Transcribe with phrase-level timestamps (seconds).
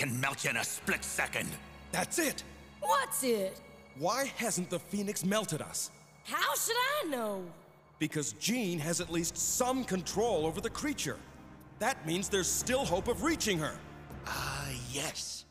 [0.00, 1.46] can melt you in a split second.
[1.92, 2.42] That's it.
[2.80, 3.60] What's it?
[3.98, 5.90] Why hasn't the Phoenix melted us?
[6.24, 7.44] How should I know?
[7.98, 11.18] Because Jean has at least some control over the creature.
[11.80, 13.74] That means there's still hope of reaching her.
[14.26, 15.44] Ah, yes.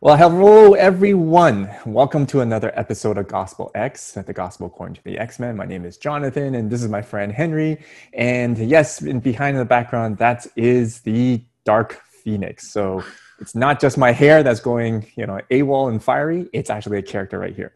[0.00, 1.68] Well, hello everyone.
[1.84, 5.56] Welcome to another episode of Gospel X, at the Gospel according to the X-Men.
[5.56, 7.84] My name is Jonathan, and this is my friend Henry.
[8.12, 12.70] And yes, in behind in the background, that is the Dark Phoenix.
[12.72, 13.02] So
[13.40, 16.48] it's not just my hair that's going, you know, AWOL and fiery.
[16.52, 17.74] It's actually a character right here.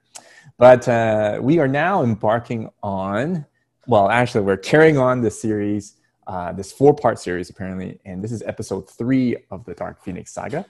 [0.59, 3.47] But uh, we are now embarking on,
[3.87, 5.95] well, actually, we're carrying on the series,
[6.27, 10.65] uh, this four-part series apparently, and this is episode three of the Dark Phoenix saga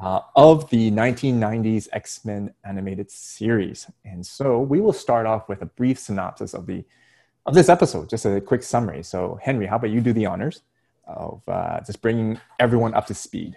[0.00, 3.90] uh, of the 1990s X Men animated series.
[4.04, 6.84] And so we will start off with a brief synopsis of the
[7.44, 9.04] of this episode, just a quick summary.
[9.04, 10.62] So Henry, how about you do the honors
[11.06, 13.56] of uh, just bringing everyone up to speed?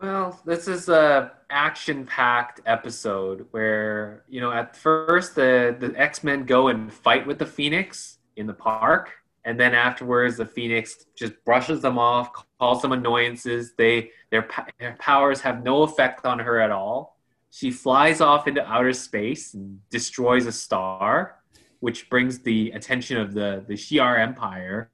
[0.00, 6.44] Well, this is a action-packed episode where you know at first the the X Men
[6.44, 9.10] go and fight with the Phoenix in the park,
[9.44, 13.72] and then afterwards the phoenix just brushes them off calls them annoyances.
[13.76, 14.46] They their,
[14.78, 17.18] their, powers have no effect on her at all.
[17.50, 21.36] She flies off into outer space and destroys a star
[21.80, 24.90] which brings the attention of the the shi'ar empire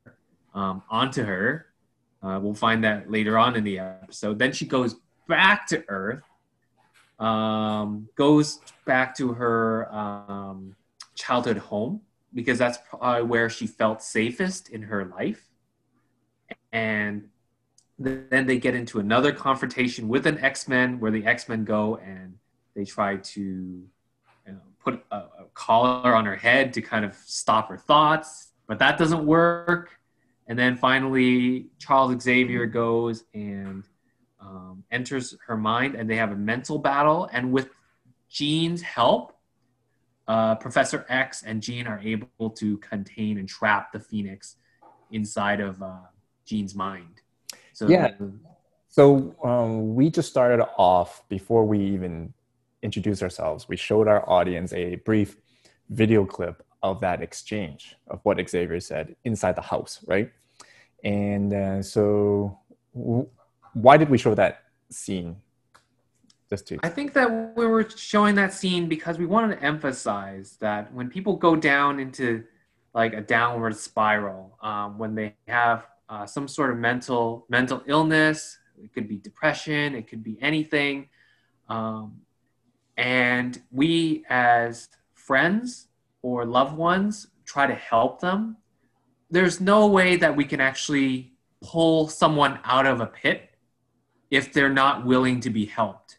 [0.54, 1.65] um, onto her
[2.26, 4.96] uh, we'll find that later on in the episode then she goes
[5.28, 6.22] back to earth
[7.18, 10.76] um, goes back to her um,
[11.14, 12.02] childhood home
[12.34, 12.78] because that's
[13.24, 15.48] where she felt safest in her life.
[16.72, 17.28] And
[17.98, 21.96] then they get into another confrontation with an X Men where the X Men go
[21.96, 22.34] and
[22.74, 23.88] they try to you
[24.46, 28.78] know, put a, a, collar on her head to kind of stop her thoughts, but
[28.78, 29.98] that doesn't work.
[30.48, 33.84] And then finally, Charles Xavier goes and
[34.40, 37.28] um, enters her mind, and they have a mental battle.
[37.32, 37.70] And with
[38.28, 39.36] Jean's help,
[40.28, 44.56] uh, Professor X and Jean are able to contain and trap the Phoenix
[45.10, 45.98] inside of uh,
[46.44, 47.22] Jean's mind.
[47.72, 48.12] So yeah.
[48.88, 52.32] So um, we just started off before we even
[52.82, 53.68] introduced ourselves.
[53.68, 55.36] We showed our audience a brief
[55.90, 60.30] video clip of that exchange of what Xavier said inside the house, right?
[61.04, 62.58] And uh, so,
[62.94, 63.28] w-
[63.74, 65.36] why did we show that scene
[66.48, 66.78] just to.
[66.82, 71.08] I think that we were showing that scene because we wanted to emphasize that when
[71.08, 72.44] people go down into
[72.94, 78.58] like a downward spiral, um, when they have uh, some sort of mental mental illness,
[78.82, 81.08] it could be depression, it could be anything,
[81.68, 82.20] um,
[82.96, 85.85] and we as friends
[86.26, 88.56] or loved ones try to help them.
[89.30, 91.32] There's no way that we can actually
[91.62, 93.50] pull someone out of a pit
[94.30, 96.18] if they're not willing to be helped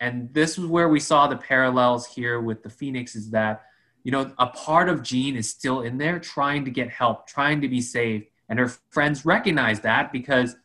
[0.00, 3.64] and this is where we saw the parallels here with the Phoenix is that,
[4.04, 7.60] you know, a part of Jean is still in there trying to get help, trying
[7.62, 8.26] to be saved.
[8.48, 10.56] And her friends recognize that because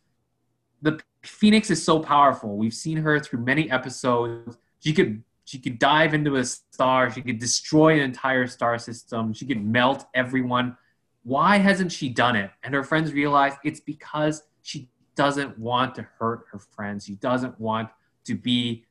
[0.81, 2.57] the Phoenix is so powerful.
[2.57, 4.57] We've seen her through many episodes.
[4.79, 9.33] She could she could dive into a star, she could destroy an entire star system,
[9.33, 10.77] she could melt everyone.
[11.23, 12.51] Why hasn't she done it?
[12.63, 17.05] And her friends realize it's because she doesn't want to hurt her friends.
[17.05, 17.89] She doesn't want
[18.25, 18.85] to be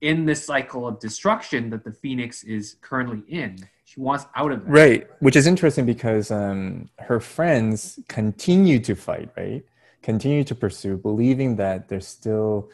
[0.00, 4.60] in this cycle of destruction that the phoenix is currently in she wants out of
[4.60, 9.64] it right which is interesting because um, her friends continue to fight right
[10.02, 12.68] continue to pursue believing that there's still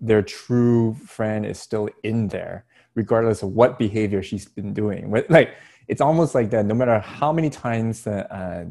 [0.00, 2.64] their true friend is still in there
[2.94, 5.54] regardless of what behavior she's been doing like
[5.88, 8.64] it's almost like that no matter how many times the uh,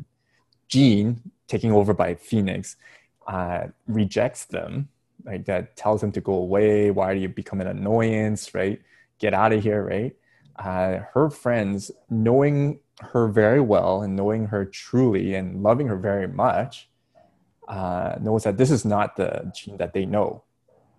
[0.68, 2.76] jean taking over by phoenix
[3.28, 4.90] uh, rejects them
[5.26, 6.92] like that tells them to go away.
[6.92, 8.82] Why do you become an annoyance, right?
[9.20, 10.16] Get out of here, right?
[10.56, 16.28] Uh, her friends, knowing her very well and knowing her truly and loving her very
[16.28, 16.90] much,
[17.68, 20.44] uh, knows that this is not the Jean that they know.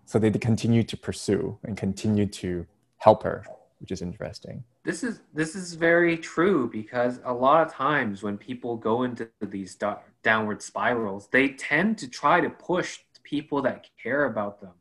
[0.06, 2.66] So they continue to pursue and continue to
[3.00, 3.44] help her,
[3.80, 4.62] which is interesting.
[4.84, 9.28] This is this is very true because a lot of times when people go into
[9.40, 9.76] these
[10.22, 14.72] downward spirals, they tend to try to push people that care about them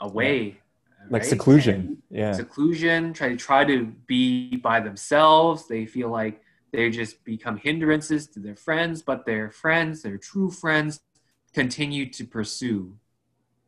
[0.00, 0.44] away.
[0.44, 0.54] Yeah.
[1.10, 1.28] Like right?
[1.28, 1.76] seclusion.
[1.76, 2.32] And yeah.
[2.32, 5.68] Seclusion, try to try to be by themselves.
[5.68, 10.50] They feel like they just become hindrances to their friends, but their friends, their true
[10.50, 11.00] friends,
[11.52, 12.96] continue to pursue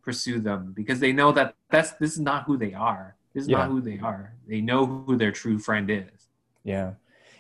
[0.02, 3.17] pursue them because they know that that's this is not who they are.
[3.34, 3.58] This is yeah.
[3.58, 4.34] not who they are.
[4.46, 6.28] They know who their true friend is.
[6.64, 6.92] Yeah.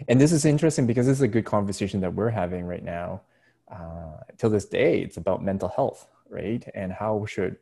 [0.08, 3.22] And this is interesting because this is a good conversation that we're having right now.
[3.70, 6.66] Uh, till this day, it's about mental health right?
[6.74, 7.56] And how should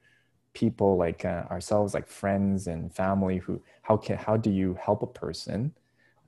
[0.55, 5.03] people like uh, ourselves, like friends and family, who how can how do you help
[5.03, 5.73] a person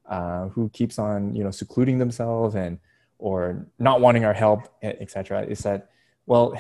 [0.07, 2.79] uh, who keeps on you know secluding themselves and
[3.19, 5.45] or not wanting our help, etc.
[5.45, 5.91] Is that
[6.27, 6.55] well,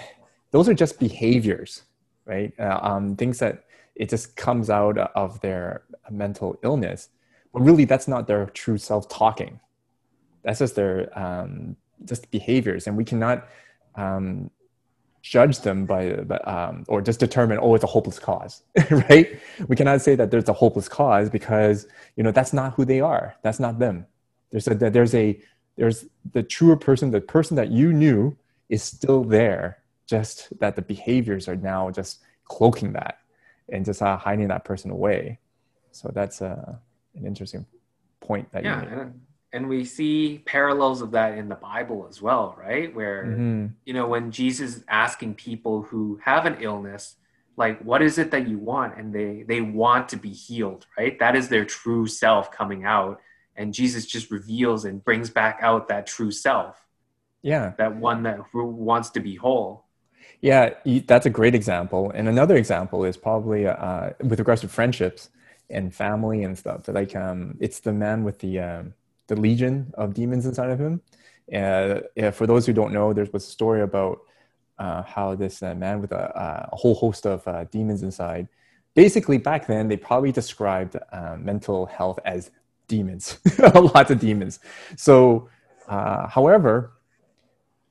[0.50, 1.82] those are just behaviors,
[2.25, 2.52] right?
[2.58, 3.64] Uh, um, things that
[3.99, 7.11] it just comes out of their mental illness,
[7.53, 9.61] but really that's not their true self talking.
[10.45, 13.49] That's just their um, just behaviors, and we cannot
[13.97, 14.50] um,
[15.21, 19.39] judge them by, by um, or just determine oh it's a hopeless cause right?
[19.67, 23.00] We cannot say that there's a hopeless cause because you know that's not who they
[23.00, 23.35] are.
[23.43, 24.06] That's not them.
[24.50, 25.41] There's a there's a
[25.77, 28.37] there's the truer person the person that you knew
[28.69, 33.19] is still there just that the behaviors are now just cloaking that
[33.70, 35.38] and just uh, hiding that person away.
[35.93, 36.76] So that's uh,
[37.15, 37.67] an interesting
[38.20, 39.12] point that yeah, you made.
[39.53, 42.94] and we see parallels of that in the bible as well right?
[42.94, 43.67] Where mm-hmm.
[43.85, 47.17] you know when jesus is asking people who have an illness
[47.56, 48.97] like what is it that you want?
[48.99, 51.19] And they they want to be healed right?
[51.19, 53.21] That is their true self coming out.
[53.56, 56.85] And jesus just reveals and brings back out that true self.
[57.43, 57.73] Yeah.
[57.79, 59.85] That one that wants to be whole
[60.40, 60.75] yeah
[61.06, 65.30] that's a great example and another example is probably uh, with regards to friendships
[65.70, 68.94] and family and stuff like um, it's the man with the um,
[69.28, 71.00] the legion of demons inside of him.
[71.54, 74.20] Uh, yeah, for those who don't know, there was a story about
[74.78, 78.48] uh, how this uh, man with a, a, whole host of uh, demons inside.
[78.94, 82.50] Basically, back then they probably described uh, mental health as
[82.86, 83.38] demons,
[83.75, 84.60] lots of demons.
[84.96, 85.48] So,
[85.88, 86.92] uh, however,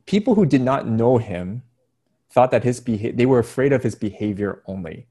[0.06, 1.64] people who did not know him
[2.30, 5.08] thought that his behavior, they were afraid of his behavior only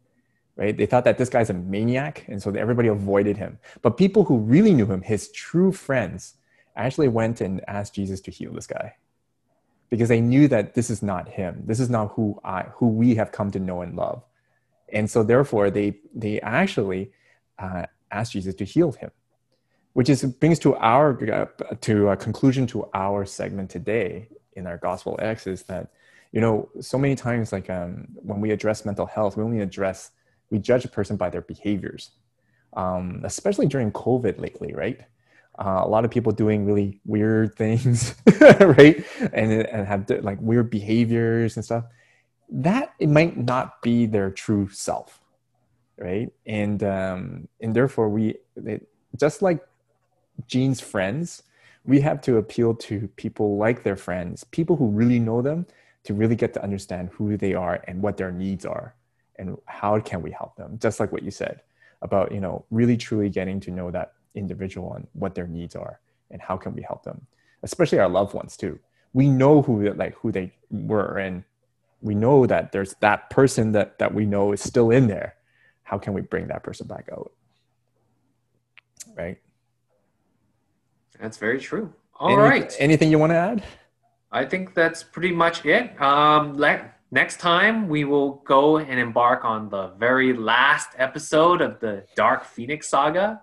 [0.56, 0.76] right?
[0.76, 3.58] They thought that this guy's a maniac, and so everybody avoided him.
[3.82, 6.34] But people who really knew him, his true friends,
[6.74, 8.94] actually went and asked Jesus to heal this guy
[9.88, 11.62] because they knew that this is not him.
[11.64, 14.24] This is not who I, who we have come to know and love.
[14.92, 17.12] And so, therefore, they they actually
[17.58, 19.10] uh, asked Jesus to heal him,
[19.92, 24.78] which is brings to our uh, to a conclusion to our segment today in our
[24.78, 25.90] Gospel X is that
[26.32, 30.10] you know so many times like um, when we address mental health, we only address
[30.50, 32.10] we judge a person by their behaviors,
[32.76, 35.00] um, especially during COVID lately, right?
[35.58, 38.14] Uh, a lot of people doing really weird things,
[38.60, 39.04] right?
[39.32, 41.84] And, and have like weird behaviors and stuff.
[42.48, 45.20] That it might not be their true self,
[45.98, 46.30] right?
[46.46, 48.86] And um, and therefore we it,
[49.18, 49.66] just like
[50.46, 51.42] Jean's friends,
[51.84, 55.66] we have to appeal to people like their friends, people who really know them,
[56.06, 58.94] to really get to understand who they are and what their needs are
[59.36, 61.60] and how can we help them just like what you said
[62.02, 66.00] about you know really truly getting to know that individual and what their needs are
[66.30, 67.26] and how can we help them
[67.62, 68.78] especially our loved ones too.
[69.12, 71.44] We know who like who they were and
[72.00, 75.36] we know that there's that person that that we know is still in there.
[75.82, 77.32] How can we bring that person back out?
[79.16, 79.38] Right?
[81.20, 81.92] That's very true.
[82.18, 82.76] All Any, right.
[82.78, 83.62] anything you want to add
[84.36, 86.56] i think that's pretty much it um
[87.10, 92.44] Next time, we will go and embark on the very last episode of the Dark
[92.44, 93.42] Phoenix saga.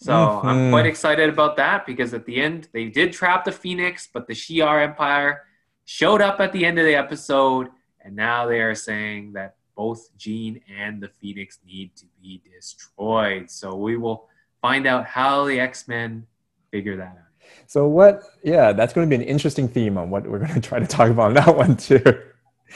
[0.00, 0.46] So mm-hmm.
[0.46, 4.28] I'm quite excited about that because at the end, they did trap the Phoenix, but
[4.28, 5.42] the Shi'ar Empire
[5.84, 7.68] showed up at the end of the episode,
[8.00, 13.50] and now they are saying that both Jean and the Phoenix need to be destroyed.
[13.50, 14.28] So we will
[14.62, 16.26] find out how the X Men
[16.70, 17.29] figure that out.
[17.66, 18.22] So what?
[18.42, 20.86] Yeah, that's going to be an interesting theme on what we're going to try to
[20.86, 22.02] talk about on that one too.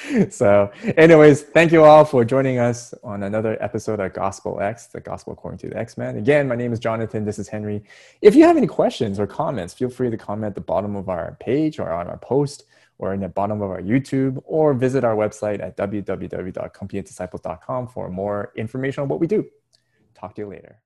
[0.30, 4.98] so anyways thank you all for joining us on another episode of gospel x the
[5.00, 7.80] gospel according to the x-men again my name is jonathan this is henry
[8.20, 11.08] if you have any questions or comments feel free to comment at the bottom of
[11.08, 12.64] our page or on our post
[12.98, 18.50] or in the bottom of our youtube or visit our website at www.completedisciples.com for more
[18.56, 19.46] information on what we do
[20.14, 20.80] talk to you later